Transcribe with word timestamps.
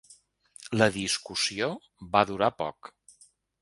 La 0.81 0.87
discussió 0.95 1.71
va 2.17 2.27
durar 2.35 2.53
poc. 2.67 2.95